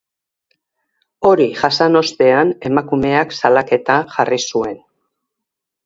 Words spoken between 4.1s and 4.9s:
jarri zuen.